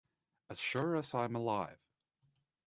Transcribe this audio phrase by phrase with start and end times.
[0.49, 1.77] As sure as I am alive.